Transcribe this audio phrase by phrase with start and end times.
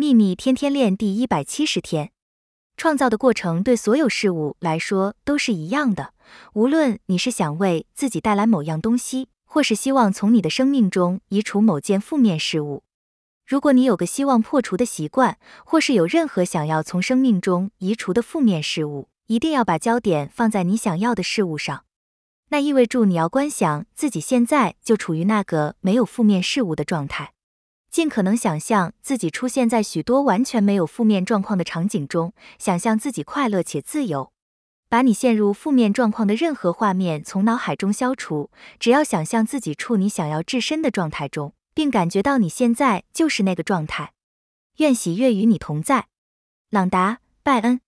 [0.00, 2.12] 秘密天天练第一百七十天，
[2.76, 6.14] 创造的过程对所有事物来说都是一样的。
[6.52, 12.84] 无论你是想为自己带来某样东西，或是希望从你的生命中移除某件负面事物。
[13.44, 21.82] 如果你有个希望破除的习惯，或是有任何想要从生命中移除的负面事物，一定要把焦点放在你想要的事物上。
[22.50, 27.32] 那意味着你要观想自己现在就处于那个没有负面事物的状态。
[27.90, 34.32] 尽可能想象自己出现在许多完全没有负面状况的场景中，想象自己快乐且自由。
[34.90, 44.12] 把你陷入负面状况的任何画面从脑海中消除，只要想象自己处你想要置身的状态中，并感觉到你现在就是那个状态。
[44.78, 46.06] 愿喜悦与你同在，
[46.70, 47.80] 朗达·拜恩。